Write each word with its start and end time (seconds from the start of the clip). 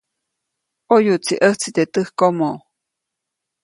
ʼOyuʼtsi 0.89 1.33
ʼäjtsi 1.41 1.69
teʼ 1.75 1.89
täjkomo. 1.93 2.49